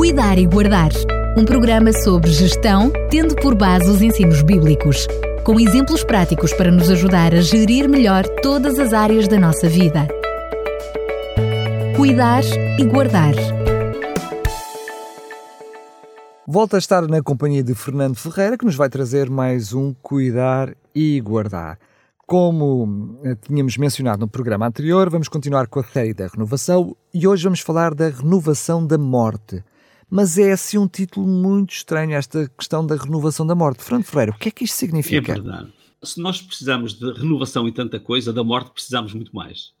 [0.00, 0.88] Cuidar e Guardar,
[1.36, 5.06] um programa sobre gestão, tendo por base os ensinos bíblicos,
[5.44, 10.08] com exemplos práticos para nos ajudar a gerir melhor todas as áreas da nossa vida.
[11.94, 12.42] Cuidar
[12.78, 13.34] e Guardar.
[16.48, 20.74] Volta a estar na companhia de Fernando Ferreira, que nos vai trazer mais um Cuidar
[20.94, 21.78] e Guardar.
[22.26, 27.28] Como eh, tínhamos mencionado no programa anterior, vamos continuar com a série da renovação e
[27.28, 29.62] hoje vamos falar da renovação da morte.
[30.10, 33.82] Mas é assim um título muito estranho, esta questão da renovação da morte.
[33.82, 35.32] Fernando Ferreira, o que é que isto significa?
[35.32, 35.72] É verdade.
[36.02, 39.72] Se nós precisamos de renovação e tanta coisa, da morte precisamos muito mais.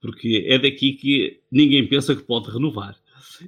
[0.00, 2.96] Porque é daqui que ninguém pensa que pode renovar.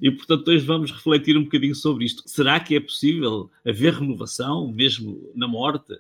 [0.03, 2.23] E, portanto, hoje vamos refletir um bocadinho sobre isto.
[2.27, 5.95] Será que é possível haver renovação, mesmo na morte?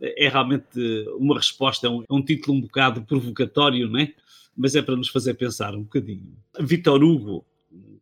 [0.00, 0.78] é realmente
[1.16, 4.12] uma resposta, é um, é um, título um bocado provocatório, não é?
[4.56, 6.36] Mas é para nos fazer pensar um bocadinho.
[6.60, 7.44] Victor Hugo,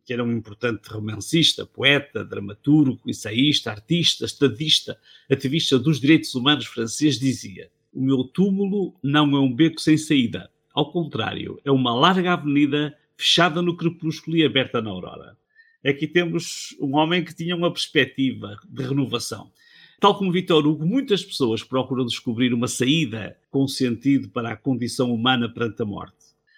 [0.07, 4.97] que era um importante romancista, poeta, dramaturgo, ensaísta, artista, estadista,
[5.29, 10.49] ativista dos direitos humanos francês, dizia: O meu túmulo não é um beco sem saída.
[10.73, 15.37] Ao contrário, é uma larga avenida fechada no crepúsculo e aberta na aurora.
[15.85, 19.51] Aqui temos um homem que tinha uma perspectiva de renovação.
[19.99, 25.13] Tal como Vitor Hugo, muitas pessoas procuram descobrir uma saída com sentido para a condição
[25.13, 26.15] humana perante a morte.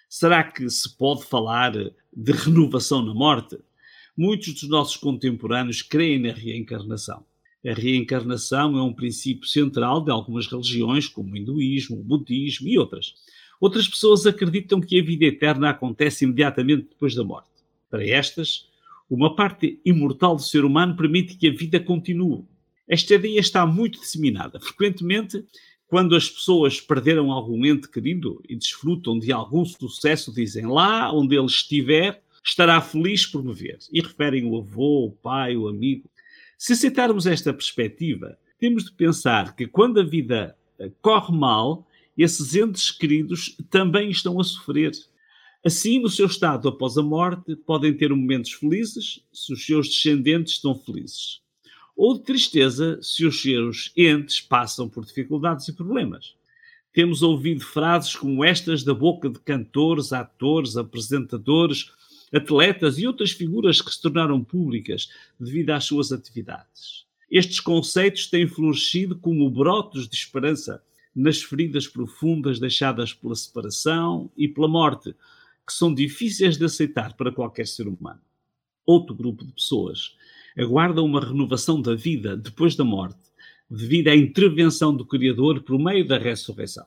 [0.08, 1.72] Será que se pode falar
[2.12, 3.58] de renovação na morte?
[4.16, 7.24] Muitos dos nossos contemporâneos creem na reencarnação.
[7.66, 12.78] A reencarnação é um princípio central de algumas religiões, como o hinduísmo, o budismo e
[12.78, 13.14] outras.
[13.60, 17.50] Outras pessoas acreditam que a vida eterna acontece imediatamente depois da morte.
[17.90, 18.66] Para estas,
[19.08, 22.44] uma parte imortal do ser humano permite que a vida continue.
[22.88, 24.58] Esta ideia está muito disseminada.
[24.58, 25.44] Frequentemente,
[25.90, 31.34] quando as pessoas perderam algum ente querido e desfrutam de algum sucesso, dizem lá onde
[31.34, 33.76] ele estiver, estará feliz por me ver.
[33.92, 36.08] E referem o avô, o pai, o amigo.
[36.56, 41.84] Se aceitarmos esta perspectiva, temos de pensar que quando a vida eh, corre mal,
[42.16, 44.92] esses entes queridos também estão a sofrer.
[45.64, 50.52] Assim, no seu estado após a morte, podem ter momentos felizes se os seus descendentes
[50.52, 51.40] estão felizes
[52.00, 56.34] ou de tristeza se os seus entes passam por dificuldades e problemas.
[56.94, 61.92] Temos ouvido frases como estas da boca de cantores, atores, apresentadores,
[62.32, 67.04] atletas e outras figuras que se tornaram públicas devido às suas atividades.
[67.30, 70.82] Estes conceitos têm florescido como brotos de esperança
[71.14, 75.14] nas feridas profundas deixadas pela separação e pela morte,
[75.66, 78.22] que são difíceis de aceitar para qualquer ser humano.
[78.86, 80.16] Outro grupo de pessoas
[80.58, 83.18] aguardam uma renovação da vida depois da morte,
[83.70, 86.86] devido à intervenção do Criador por meio da ressurreição.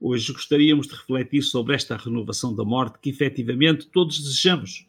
[0.00, 4.86] Hoje gostaríamos de refletir sobre esta renovação da morte que efetivamente todos desejamos.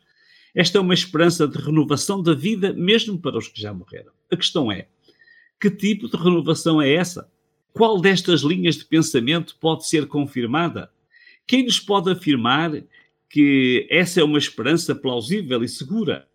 [0.55, 4.11] Esta é uma esperança de renovação da vida, mesmo para os que já morreram.
[4.31, 4.87] A questão é:
[5.61, 7.29] que tipo de renovação é essa?
[7.71, 10.91] Qual destas linhas de pensamento pode ser confirmada?
[11.47, 12.71] Quem nos pode afirmar
[13.29, 16.27] que essa é uma esperança plausível e segura?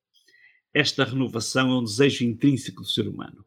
[0.78, 3.44] Esta renovação é um desejo intrínseco do ser humano.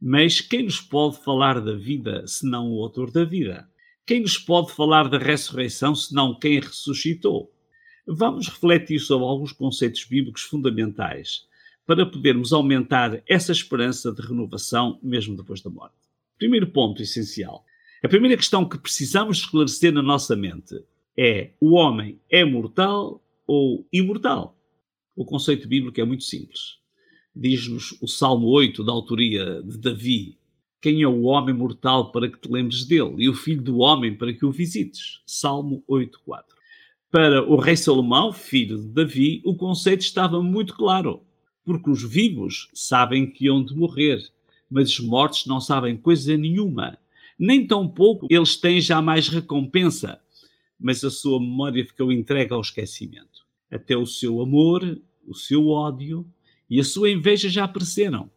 [0.00, 3.68] Mas quem nos pode falar da vida senão o autor da vida?
[4.06, 7.52] Quem nos pode falar da ressurreição senão quem ressuscitou?
[8.06, 11.46] Vamos refletir sobre alguns conceitos bíblicos fundamentais
[11.86, 15.96] para podermos aumentar essa esperança de renovação mesmo depois da morte.
[16.38, 17.62] Primeiro ponto essencial.
[18.02, 20.82] A primeira questão que precisamos esclarecer na nossa mente
[21.14, 24.56] é: o homem é mortal ou imortal?
[25.14, 26.78] O conceito bíblico é muito simples.
[27.34, 30.38] Diz-nos o Salmo 8, da autoria de Davi:
[30.80, 34.16] Quem é o homem mortal para que te lembres dele, e o filho do homem
[34.16, 35.20] para que o visites?
[35.26, 36.44] Salmo 8,4.
[37.10, 41.22] Para o rei Salomão, filho de Davi, o conceito estava muito claro,
[41.64, 44.22] porque os vivos sabem que hão de morrer,
[44.70, 46.98] mas os mortos não sabem coisa nenhuma,
[47.38, 50.20] nem tampouco eles têm jamais recompensa,
[50.78, 53.29] mas a sua memória ficou entregue ao esquecimento.
[53.70, 55.00] Até o seu amor
[55.30, 56.26] o seu ódio
[56.68, 58.30] e a sua inveja já apareceram.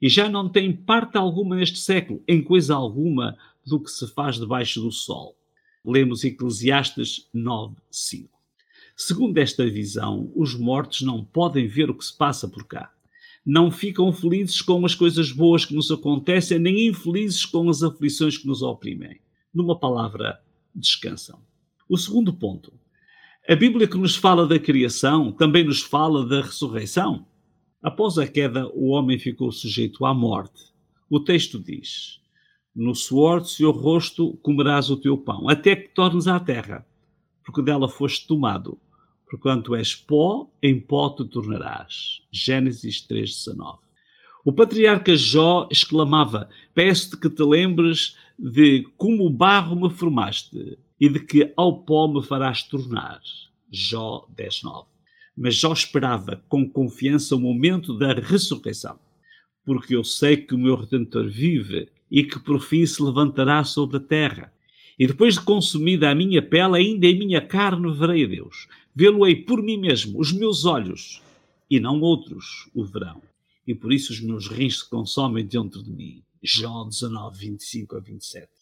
[0.00, 3.36] E já não têm parte alguma neste século, em coisa alguma,
[3.66, 5.36] do que se faz debaixo do sol.
[5.84, 8.38] Lemos Eclesiastes 9, 5.
[8.96, 12.92] Segundo esta visão, os mortos não podem ver o que se passa por cá.
[13.44, 18.36] Não ficam felizes com as coisas boas que nos acontecem, nem infelizes com as aflições
[18.36, 19.20] que nos oprimem.
[19.52, 20.40] Numa palavra,
[20.74, 21.40] descansam.
[21.88, 22.72] O segundo ponto.
[23.50, 27.26] A Bíblia que nos fala da criação também nos fala da ressurreição.
[27.82, 30.64] Após a queda, o homem ficou sujeito à morte.
[31.08, 32.20] O texto diz:
[32.76, 36.86] No suor do seu rosto comerás o teu pão, até que tornes à terra,
[37.42, 38.78] porque dela foste tomado,
[39.30, 42.20] porquanto és pó, em pó te tornarás.
[42.30, 43.78] Gênesis 3,19.
[44.44, 51.08] O patriarca Jó exclamava: Peço-te que te lembres de como o barro me formaste e
[51.08, 53.20] de que ao pó me farás tornar.
[53.70, 54.86] Jó 10,9.
[55.36, 58.98] Mas Jó esperava com confiança o momento da ressurreição,
[59.64, 63.98] porque eu sei que o meu Redentor vive e que por fim se levantará sobre
[63.98, 64.52] a terra.
[64.98, 68.66] E depois de consumida a minha pele, ainda em minha carne verei a Deus.
[68.94, 71.22] Vê-lo-ei por mim mesmo, os meus olhos,
[71.70, 73.22] e não outros o verão.
[73.64, 76.22] E por isso os meus rins se consomem dentro de mim.
[76.42, 78.57] Jó 19, 25 a 27.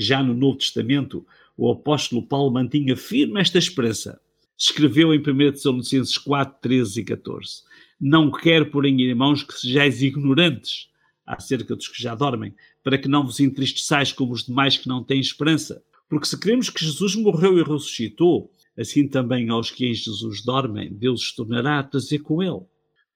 [0.00, 4.20] Já no Novo Testamento, o apóstolo Paulo mantinha firme esta esperança.
[4.56, 7.62] Escreveu em 1 Tessalonicenses 4, 13 e 14.
[8.00, 10.88] Não quero, porém, irmãos, que sejais ignorantes
[11.26, 15.02] acerca dos que já dormem, para que não vos entristeçais como os demais que não
[15.02, 15.82] têm esperança.
[16.08, 20.94] Porque se cremos que Jesus morreu e ressuscitou, assim também aos que em Jesus dormem,
[20.94, 22.62] Deus os tornará a trazer com ele.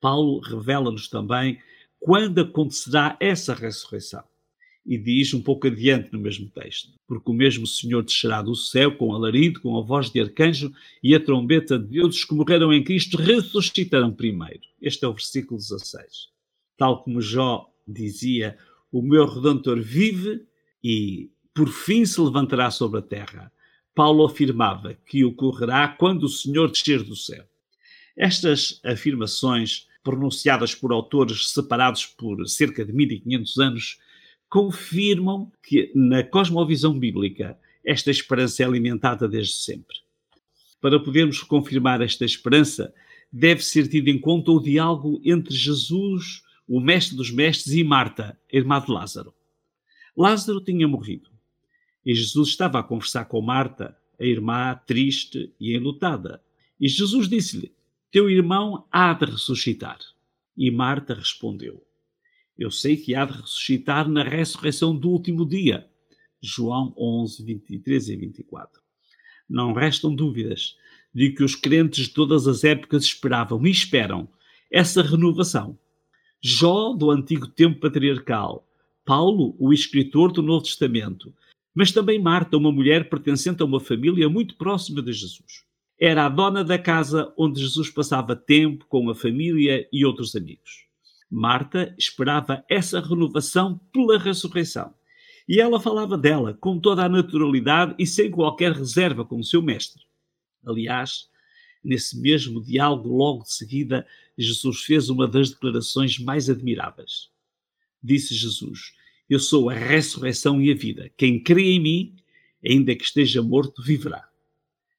[0.01, 1.59] Paulo revela-nos também
[2.01, 4.25] quando acontecerá essa ressurreição.
[4.85, 8.97] E diz um pouco adiante no mesmo texto: Porque o mesmo Senhor descerá do céu
[8.97, 12.73] com alarido, com a voz de arcanjo e a trombeta de Deus, os que morreram
[12.73, 14.63] em Cristo ressuscitarão primeiro.
[14.81, 16.29] Este é o versículo 16.
[16.77, 18.59] Tal como Jó dizia:
[18.91, 20.45] O meu redentor vive
[20.83, 23.53] e por fim se levantará sobre a terra.
[23.95, 27.45] Paulo afirmava que ocorrerá quando o Senhor descer do céu.
[28.17, 33.99] Estas afirmações, pronunciadas por autores separados por cerca de 1500 anos,
[34.53, 39.97] confirmam que na cosmovisão bíblica esta esperança é alimentada desde sempre.
[40.79, 42.93] Para podermos confirmar esta esperança,
[43.33, 48.39] deve ser tido em conta o diálogo entre Jesus, o mestre dos mestres, e Marta,
[48.53, 49.33] irmã de Lázaro.
[50.15, 51.31] Lázaro tinha morrido
[52.05, 56.43] e Jesus estava a conversar com Marta, a irmã triste e enlutada.
[56.79, 57.73] E Jesus disse-lhe:
[58.11, 59.99] Teu irmão há de ressuscitar.
[60.55, 61.83] E Marta respondeu:
[62.59, 65.89] Eu sei que há de ressuscitar na ressurreição do último dia.
[66.41, 68.81] João 11, 23 e 24.
[69.49, 70.77] Não restam dúvidas
[71.15, 74.29] de que os crentes de todas as épocas esperavam e esperam
[74.71, 75.79] essa renovação
[76.45, 78.67] Jó, do antigo tempo patriarcal,
[79.05, 81.33] Paulo, o escritor do Novo Testamento,
[81.73, 85.65] mas também Marta, uma mulher pertencente a uma família muito próxima de Jesus.
[86.01, 90.85] Era a dona da casa onde Jesus passava tempo com a família e outros amigos.
[91.35, 94.93] Marta esperava essa renovação pela ressurreição.
[95.49, 99.63] E ela falava dela com toda a naturalidade e sem qualquer reserva com o seu
[99.63, 100.03] mestre.
[100.63, 101.31] Aliás,
[101.83, 104.07] nesse mesmo diálogo, logo de seguida,
[104.37, 107.31] Jesus fez uma das declarações mais admiráveis.
[108.03, 108.93] Disse Jesus:
[109.27, 111.11] Eu sou a ressurreição e a vida.
[111.17, 112.17] Quem crê em mim,
[112.63, 114.29] ainda que esteja morto, viverá.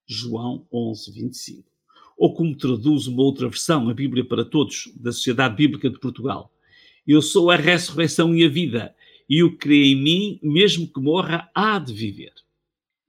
[0.08, 1.73] João 11, 25.
[2.18, 6.52] Ou como traduz uma outra versão, a Bíblia para Todos, da Sociedade Bíblica de Portugal:
[7.08, 8.96] Eu sou a ressurreição e a vida,
[9.30, 12.34] e o que crê em mim, mesmo que morra, há de viver.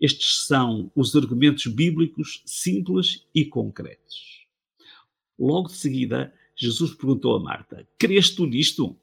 [0.00, 4.46] Estes são os argumentos bíblicos simples e concretos.
[5.38, 8.96] Logo de seguida, Jesus perguntou a Marta: Crês tu nisto?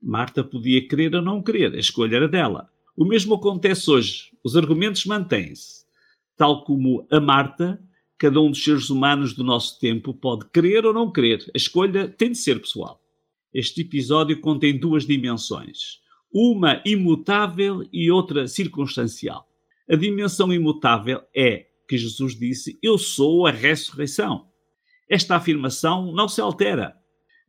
[0.00, 2.70] Marta podia crer ou não crer, a escolha era dela.
[2.96, 4.32] O mesmo acontece hoje.
[4.44, 5.84] Os argumentos mantêm-se.
[6.36, 7.82] Tal como a Marta,
[8.18, 11.44] cada um dos seres humanos do nosso tempo pode crer ou não crer.
[11.54, 13.00] A escolha tem de ser pessoal.
[13.52, 16.00] Este episódio contém duas dimensões:
[16.32, 19.46] uma imutável e outra circunstancial.
[19.88, 24.48] A dimensão imutável é que Jesus disse: Eu sou a ressurreição.
[25.08, 26.96] Esta afirmação não se altera.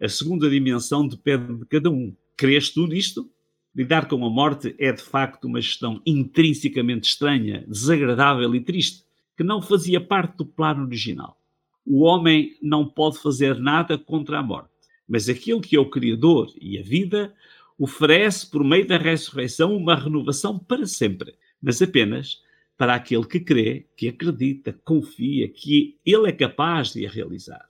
[0.02, 2.16] A segunda dimensão depende de cada um.
[2.36, 3.30] Crês tu nisto?
[3.74, 9.05] Lidar com a morte é de facto uma gestão intrinsecamente estranha, desagradável e triste,
[9.36, 11.38] que não fazia parte do plano original.
[11.86, 14.70] O homem não pode fazer nada contra a morte,
[15.08, 17.34] mas aquele que é o Criador e a vida
[17.78, 22.44] oferece, por meio da ressurreição, uma renovação para sempre mas apenas
[22.78, 27.68] para aquele que crê, que acredita, confia, que ele é capaz de a realizar.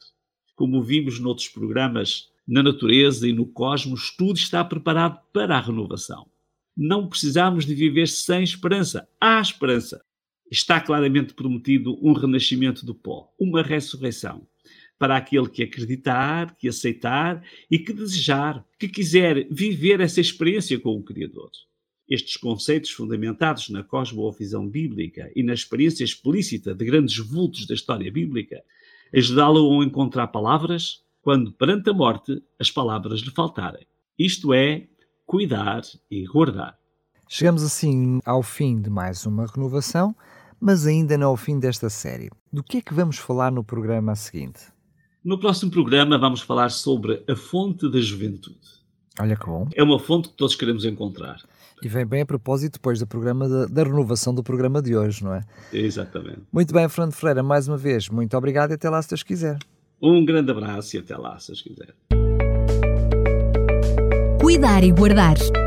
[0.53, 6.27] Como vimos noutros programas, na natureza e no cosmos, tudo está preparado para a renovação.
[6.75, 9.07] Não precisamos de viver sem esperança.
[9.21, 10.03] Há esperança.
[10.51, 14.47] Está claramente prometido um renascimento do pó, uma ressurreição,
[14.97, 20.95] para aquele que acreditar, que aceitar e que desejar, que quiser viver essa experiência com
[20.95, 21.49] o Criador.
[22.07, 28.11] Estes conceitos, fundamentados na cosmovisão bíblica e na experiência explícita de grandes vultos da história
[28.11, 28.63] bíblica,
[29.13, 33.87] ajudá-lo a encontrar palavras quando, perante a morte, as palavras lhe faltarem.
[34.17, 34.87] Isto é,
[35.25, 36.77] cuidar e guardar.
[37.27, 40.15] Chegamos assim ao fim de mais uma renovação,
[40.59, 42.29] mas ainda não ao fim desta série.
[42.53, 44.59] Do que é que vamos falar no programa seguinte?
[45.23, 48.59] No próximo programa vamos falar sobre a fonte da juventude.
[49.19, 49.67] Olha que bom.
[49.73, 51.37] É uma fonte que todos queremos encontrar.
[51.81, 55.23] E vem bem a propósito depois do programa da, da renovação do programa de hoje,
[55.23, 55.41] não é?
[55.73, 56.41] Exatamente.
[56.53, 59.57] Muito bem, Fernando Ferreira, mais uma vez, muito obrigado e até lá se Deus quiser.
[59.99, 61.95] Um grande abraço e até lá, se Deus quiser.
[64.39, 65.37] Cuidar e Guardar